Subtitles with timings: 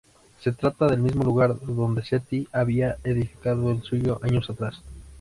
[0.39, 4.81] Se trata del mismo lugar donde Seti había edificado el suyo años atrás.